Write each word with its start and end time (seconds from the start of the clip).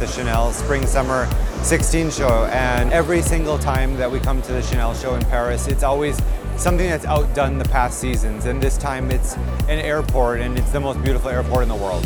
the 0.00 0.06
Chanel 0.06 0.50
Spring 0.52 0.86
Summer 0.86 1.28
16 1.62 2.10
show. 2.10 2.46
And 2.46 2.92
every 2.92 3.22
single 3.22 3.58
time 3.58 3.96
that 3.96 4.10
we 4.10 4.18
come 4.18 4.42
to 4.42 4.52
the 4.52 4.62
Chanel 4.62 4.94
show 4.94 5.14
in 5.14 5.22
Paris, 5.26 5.68
it's 5.68 5.82
always 5.82 6.20
something 6.56 6.88
that's 6.88 7.04
outdone 7.04 7.58
the 7.58 7.68
past 7.68 8.00
seasons. 8.00 8.46
And 8.46 8.62
this 8.62 8.76
time 8.76 9.10
it's 9.10 9.36
an 9.68 9.78
airport, 9.78 10.40
and 10.40 10.58
it's 10.58 10.72
the 10.72 10.80
most 10.80 11.02
beautiful 11.02 11.30
airport 11.30 11.62
in 11.62 11.68
the 11.68 11.76
world. 11.76 12.04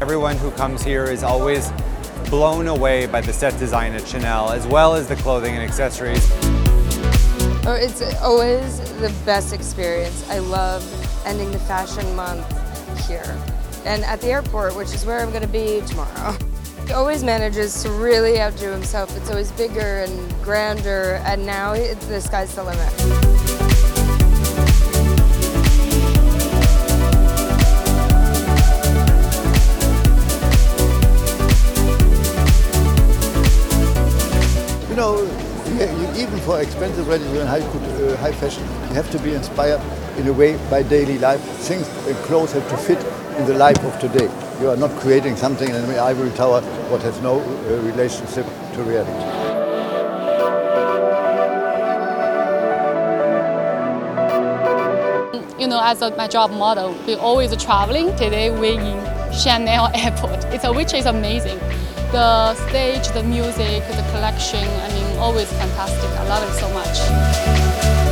Everyone 0.00 0.36
who 0.36 0.50
comes 0.52 0.82
here 0.82 1.04
is 1.04 1.22
always 1.22 1.72
blown 2.28 2.68
away 2.68 3.06
by 3.06 3.20
the 3.20 3.32
set 3.32 3.58
design 3.58 3.94
at 3.94 4.06
Chanel, 4.06 4.50
as 4.50 4.66
well 4.66 4.94
as 4.94 5.08
the 5.08 5.16
clothing 5.16 5.54
and 5.54 5.62
accessories. 5.62 6.30
Oh, 7.66 7.76
it's 7.80 8.02
always 8.20 8.80
the 9.00 9.12
best 9.24 9.54
experience. 9.54 10.28
I 10.28 10.38
love 10.38 10.82
ending 11.24 11.50
the 11.50 11.58
fashion 11.58 12.14
month 12.14 12.46
here 13.08 13.36
and 13.84 14.04
at 14.04 14.20
the 14.20 14.28
airport, 14.28 14.76
which 14.76 14.92
is 14.94 15.04
where 15.04 15.20
I'm 15.20 15.30
going 15.30 15.42
to 15.42 15.48
be 15.48 15.82
tomorrow. 15.86 16.36
He 16.86 16.92
always 16.92 17.24
manages 17.24 17.82
to 17.82 17.90
really 17.90 18.40
outdo 18.40 18.70
himself. 18.70 19.16
It's 19.16 19.30
always 19.30 19.50
bigger 19.52 20.00
and 20.00 20.42
grander, 20.42 21.22
and 21.24 21.46
now 21.46 21.74
the 21.74 22.20
sky's 22.20 22.54
the 22.54 22.64
limit. 22.64 23.33
Even 36.24 36.40
for 36.40 36.58
expensive 36.60 37.06
ready-to-wear 37.06 37.40
and 37.42 37.48
high, 37.48 37.60
uh, 37.60 38.16
high 38.16 38.32
fashion, 38.32 38.62
you 38.88 38.94
have 38.94 39.10
to 39.10 39.18
be 39.18 39.34
inspired 39.34 39.80
in 40.16 40.26
a 40.26 40.32
way 40.32 40.56
by 40.70 40.82
daily 40.82 41.18
life. 41.18 41.40
Things, 41.68 41.86
and 42.06 42.16
clothes 42.24 42.52
have 42.52 42.66
to 42.70 42.76
fit 42.78 42.98
in 43.38 43.44
the 43.46 43.52
life 43.52 43.78
of 43.84 43.98
today. 44.00 44.30
You 44.58 44.70
are 44.70 44.76
not 44.76 44.90
creating 45.00 45.36
something 45.36 45.68
in 45.68 45.86
the 45.86 45.98
ivory 46.00 46.30
tower 46.30 46.62
what 46.90 47.02
has 47.02 47.20
no 47.20 47.40
uh, 47.40 47.82
relationship 47.82 48.46
to 48.72 48.82
reality. 48.82 49.12
You 55.60 55.68
know, 55.68 55.80
as 55.82 56.00
a, 56.00 56.16
my 56.16 56.28
job 56.28 56.50
model, 56.52 56.96
we're 57.06 57.18
always 57.18 57.54
traveling. 57.62 58.16
Today 58.16 58.50
we're 58.50 58.80
in 58.80 59.32
Chanel 59.34 59.90
Airport. 59.94 60.44
It's 60.54 60.66
which 60.66 60.94
is 60.94 61.04
amazing. 61.04 61.60
The 62.14 62.54
stage, 62.68 63.08
the 63.08 63.24
music, 63.24 63.82
the 63.88 64.06
collection. 64.12 64.62
I 64.62 64.88
mean, 64.94 65.18
always 65.18 65.50
fantastic. 65.54 66.08
I 66.10 66.28
love 66.28 66.44
it 66.48 66.54
so 66.60 66.68
much. 66.70 68.04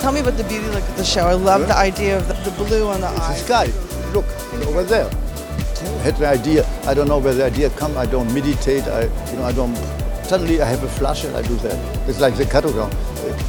Tell 0.00 0.12
me 0.12 0.20
about 0.20 0.38
the 0.38 0.44
beauty 0.44 0.66
look 0.68 0.82
of 0.88 0.96
the 0.96 1.04
show. 1.04 1.26
I 1.26 1.34
love 1.34 1.68
the 1.68 1.76
idea 1.76 2.16
of 2.16 2.26
the, 2.26 2.32
the 2.48 2.56
blue 2.64 2.88
on 2.88 3.02
the 3.02 3.08
The 3.08 3.20
eyes. 3.20 3.44
sky, 3.44 3.66
look, 4.14 4.24
over 4.66 4.82
there. 4.82 5.10
I 5.10 6.02
had 6.02 6.16
the 6.16 6.28
idea, 6.28 6.66
I 6.86 6.94
don't 6.94 7.06
know 7.08 7.18
where 7.18 7.34
the 7.34 7.44
idea 7.44 7.68
come, 7.68 7.98
I 7.98 8.06
don't 8.06 8.32
meditate, 8.32 8.84
I, 8.84 9.02
you 9.30 9.36
know, 9.36 9.44
I 9.44 9.52
don't, 9.52 9.74
suddenly 10.28 10.60
I 10.60 10.66
have 10.66 10.82
a 10.82 10.88
flush 10.88 11.24
and 11.24 11.34
I 11.34 11.40
do 11.40 11.56
that. 11.56 12.08
It's 12.08 12.20
like 12.20 12.36
the 12.36 12.44
catogan. 12.44 12.92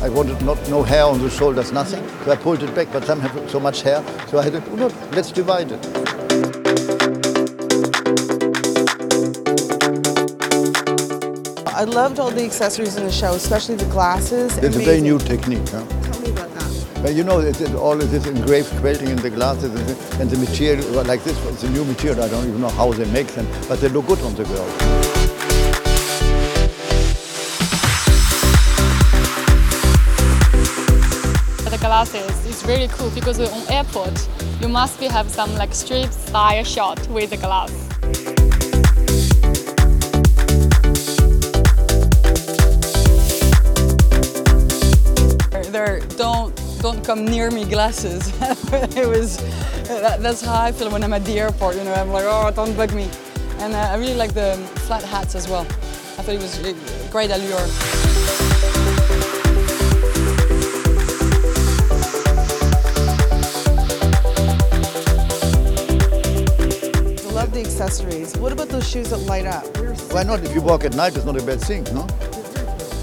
I 0.02 0.08
wanted 0.08 0.42
not 0.44 0.58
no 0.70 0.81
hair 0.81 1.03
on 1.03 1.22
the 1.22 1.30
shoulders, 1.30 1.74
nothing, 1.74 2.02
so 2.24 2.31
I 2.31 2.38
pulled 2.38 2.64
it 2.64 2.74
back, 2.74 2.88
but 2.94 3.03
some 3.03 3.20
have 3.20 3.52
so 3.52 3.59
much 3.59 3.81
hair, 3.81 4.02
so 4.30 4.40
I 4.40 4.44
had 4.44 4.53
to, 4.53 4.64
oh, 4.72 4.76
no, 4.76 4.88
let's 5.12 5.30
divide 5.30 5.74
it. 5.74 5.86
I 11.68 11.84
loved 11.84 12.20
all 12.20 12.31
the 12.31 12.46
accessories 12.46 12.96
in 12.96 13.03
the 13.03 13.12
show, 13.12 13.34
especially 13.34 13.76
the 13.76 13.86
glasses. 13.86 14.58
It's 14.58 14.76
a 14.76 14.80
very 14.80 15.02
new 15.02 15.20
technique. 15.20 15.68
Huh? 15.70 15.86
Tell 15.86 16.22
me 16.22 16.30
about 16.30 16.50
that. 16.53 16.88
But 17.02 17.14
you 17.14 17.26
know, 17.26 17.40
it's, 17.40 17.59
it's 17.59 17.74
all 17.74 18.02
of 18.02 18.09
this 18.09 18.26
engraved 18.26 18.72
quilting 18.80 19.09
in 19.09 19.18
the 19.18 19.30
glasses 19.30 19.74
and 19.76 19.86
the, 19.86 20.22
and 20.22 20.30
the 20.30 20.38
material, 20.38 21.03
like 21.03 21.24
this, 21.26 21.38
it's 21.48 21.64
a 21.64 21.70
new 21.72 21.84
material, 21.84 22.24
I 22.24 22.30
don't 22.30 22.48
even 22.48 22.62
know 22.62 22.70
how 22.70 22.94
they 22.94 23.09
make 23.12 23.28
them, 23.28 23.48
but 23.68 23.82
they 23.82 23.90
look 23.90 24.08
good 24.08 24.22
on 24.22 24.34
the 24.36 24.46
girl. 24.46 25.19
Is 31.90 32.64
really 32.68 32.88
cool 32.90 33.10
because 33.10 33.40
on 33.40 33.74
airport, 33.74 34.30
you 34.62 34.68
must 34.68 35.00
be 35.00 35.08
have 35.08 35.28
some 35.28 35.52
like 35.56 35.74
street 35.74 36.14
style 36.14 36.64
shot 36.64 37.00
with 37.08 37.32
the 37.32 37.38
glass. 37.38 37.72
There, 45.72 46.02
don't 46.16 46.54
don't 46.80 47.04
come 47.04 47.26
near 47.26 47.50
me 47.50 47.66
glasses. 47.66 48.32
it 48.96 49.08
was 49.08 49.38
that, 49.88 50.22
that's 50.22 50.42
how 50.42 50.62
I 50.62 50.72
feel 50.72 50.92
when 50.92 51.04
I'm 51.04 51.14
at 51.14 51.26
the 51.26 51.40
airport. 51.40 51.76
You 51.76 51.86
know, 51.86 51.94
I'm 51.96 52.10
like, 52.10 52.26
oh, 52.28 52.52
don't 52.56 52.78
bug 52.78 52.94
me. 52.94 53.10
And 53.58 53.74
uh, 53.74 53.80
I 53.80 53.96
really 53.98 54.14
like 54.14 54.36
the 54.36 54.58
flat 54.86 55.04
hats 55.04 55.34
as 55.34 55.48
well. 55.48 55.66
I 56.20 56.22
thought 56.22 56.36
it 56.36 56.42
was 56.42 56.60
a 56.60 57.10
great 57.10 57.32
allure. 57.32 57.99
Accessories. 67.90 68.38
What 68.38 68.52
about 68.52 68.70
those 68.70 68.88
shoes 68.88 69.10
that 69.10 69.18
light 69.18 69.48
up? 69.48 69.66
Why 70.14 70.22
not? 70.22 70.44
If 70.44 70.54
you 70.54 70.62
walk 70.62 70.86
at 70.86 70.96
night, 70.96 71.16
it's 71.16 71.26
not 71.26 71.36
a 71.42 71.44
bad 71.44 71.60
thing, 71.60 71.84
no? 71.86 72.04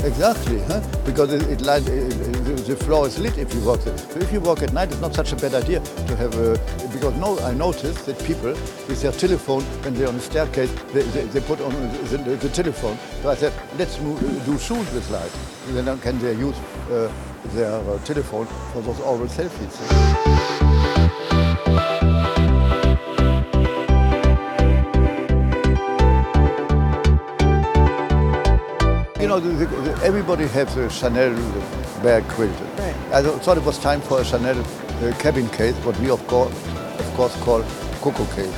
Exactly, 0.07 0.61
huh? 0.63 0.81
Because 1.05 1.33
it, 1.33 1.43
it 1.51 1.61
light, 1.63 1.83
it, 1.89 2.13
it- 2.15 2.47
the 2.67 2.77
floor 2.77 3.07
is 3.09 3.19
lit 3.19 3.37
if 3.39 3.53
you 3.55 3.61
walk 3.65 3.81
there. 3.83 3.97
So 3.99 4.19
if 4.21 4.33
you 4.33 4.41
walk 4.41 4.63
at 4.63 4.73
night, 4.73 4.91
it's 4.93 5.01
not 5.01 5.13
such 5.15 5.33
a 5.33 5.37
bad 5.37 5.55
idea 5.55 5.81
to 5.81 6.17
have 6.17 6.35
a. 6.37 6.57
Because 6.93 7.15
no, 7.15 7.39
I 7.41 7.53
noticed 7.53 8.07
that 8.07 8.19
people 8.25 8.51
with 8.89 9.03
their 9.03 9.13
telephone 9.13 9.63
when 9.83 9.95
they're 9.95 10.09
on 10.09 10.15
the 10.17 10.21
staircase, 10.21 10.73
they, 10.93 11.03
they, 11.03 11.25
they 11.27 11.41
put 11.41 11.61
on 11.61 11.73
the, 11.73 12.17
the, 12.19 12.37
the 12.37 12.49
telephone. 12.49 12.97
So 13.23 13.31
I 13.31 13.35
said, 13.37 13.53
let's 13.79 14.01
move, 14.01 14.21
do 14.45 14.57
shoes 14.59 14.89
with 14.93 15.09
light. 15.11 15.33
Then 15.69 15.99
can 15.99 16.19
they 16.21 16.35
use 16.35 16.57
uh, 16.91 17.11
their 17.55 17.73
uh, 17.73 17.99
telephone 18.05 18.47
for 18.73 18.83
those 18.83 19.01
oral 19.01 19.27
selfies. 19.27 20.76
Know, 29.41 29.53
the, 29.53 29.67
the, 29.67 30.05
everybody 30.05 30.47
has 30.49 30.77
a 30.77 30.89
Chanel 30.91 31.35
bag 32.03 32.27
quilted. 32.29 32.69
Right. 32.79 32.95
I 33.13 33.23
thought 33.23 33.57
it 33.57 33.65
was 33.65 33.79
time 33.79 34.01
for 34.01 34.21
a 34.21 34.25
Chanel 34.25 34.59
uh, 34.59 35.13
cabin 35.19 35.49
case, 35.51 35.75
what 35.85 35.99
we 36.01 36.11
of 36.11 36.27
course, 36.27 36.55
of 36.99 37.15
course 37.15 37.35
call 37.43 37.63
Coco 38.01 38.25
case. 38.35 38.55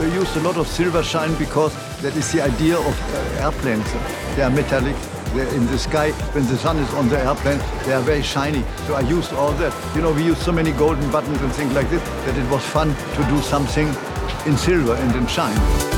We 0.00 0.12
used 0.12 0.36
a 0.36 0.40
lot 0.40 0.56
of 0.56 0.66
silver 0.68 1.02
shine 1.02 1.34
because 1.36 1.74
that 2.02 2.14
is 2.16 2.30
the 2.32 2.42
idea 2.42 2.78
of 2.78 3.14
uh, 3.14 3.44
airplanes. 3.44 3.90
They 4.36 4.42
are 4.42 4.50
metallic. 4.50 4.96
They're 5.34 5.52
in 5.54 5.66
the 5.66 5.78
sky. 5.78 6.12
When 6.32 6.46
the 6.46 6.56
sun 6.56 6.78
is 6.78 6.94
on 6.94 7.08
the 7.08 7.18
airplane, 7.18 7.58
they 7.84 7.92
are 7.94 8.02
very 8.02 8.22
shiny. 8.22 8.64
So 8.86 8.94
I 8.94 9.00
used 9.00 9.32
all 9.32 9.52
that. 9.52 9.96
You 9.96 10.02
know, 10.02 10.12
we 10.12 10.24
used 10.24 10.42
so 10.42 10.52
many 10.52 10.72
golden 10.72 11.10
buttons 11.10 11.40
and 11.40 11.52
things 11.52 11.72
like 11.74 11.90
this 11.90 12.02
that 12.02 12.36
it 12.36 12.48
was 12.50 12.64
fun 12.64 12.94
to 12.94 13.24
do 13.28 13.40
something 13.42 13.88
in 14.46 14.56
silver 14.56 14.94
and 14.94 15.16
in 15.16 15.26
shine. 15.26 15.95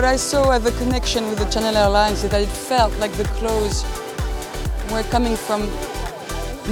What 0.00 0.08
I 0.08 0.16
saw 0.16 0.52
as 0.52 0.62
the 0.64 0.72
connection 0.82 1.28
with 1.28 1.38
the 1.38 1.50
Chanel 1.50 1.76
Airlines 1.76 2.24
is 2.24 2.30
that 2.30 2.40
it 2.40 2.48
felt 2.48 2.90
like 3.00 3.12
the 3.18 3.24
clothes 3.36 3.84
were 4.90 5.02
coming 5.10 5.36
from 5.36 5.68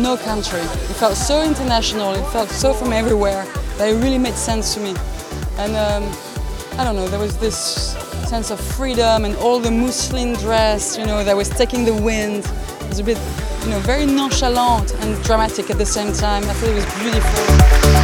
no 0.03 0.17
country. 0.17 0.61
It 0.61 0.97
felt 0.97 1.15
so 1.15 1.43
international, 1.43 2.15
it 2.15 2.25
felt 2.33 2.49
so 2.49 2.73
from 2.73 2.91
everywhere 2.91 3.45
that 3.77 3.91
it 3.91 4.03
really 4.03 4.17
made 4.17 4.33
sense 4.33 4.73
to 4.77 4.81
me. 4.81 4.95
And 5.59 5.77
um, 5.77 6.11
I 6.79 6.85
don't 6.85 6.97
know, 6.97 7.07
there 7.07 7.21
was 7.21 7.37
this 7.37 7.93
sense 8.31 8.51
of 8.51 8.59
freedom 8.59 9.27
and 9.27 9.37
all 9.37 9.61
the 9.61 9.71
muslin 9.71 10.33
dress, 10.37 10.97
you 10.97 11.05
know, 11.05 11.23
that 11.23 11.37
was 11.37 11.51
taking 11.51 11.85
the 11.85 11.93
wind. 11.93 12.47
It 12.81 12.89
was 12.89 12.99
a 12.99 13.05
bit, 13.05 13.19
you 13.65 13.69
know, 13.69 13.81
very 13.81 14.07
nonchalant 14.07 14.95
and 15.03 15.23
dramatic 15.23 15.69
at 15.69 15.77
the 15.77 15.85
same 15.85 16.15
time. 16.15 16.45
I 16.45 16.55
thought 16.55 16.71
it 16.71 16.77
was 16.77 16.87
beautiful. 17.03 17.98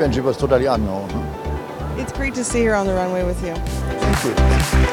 When 0.00 0.12
she 0.12 0.20
was 0.20 0.36
totally 0.36 0.66
unknown. 0.66 1.10
Huh? 1.10 1.94
It's 1.98 2.12
great 2.12 2.34
to 2.34 2.44
see 2.44 2.64
her 2.64 2.74
on 2.74 2.86
the 2.86 2.94
runway 2.94 3.24
with 3.24 3.44
you. 3.44 3.54
Thank 3.54 4.82
you. 4.82 4.87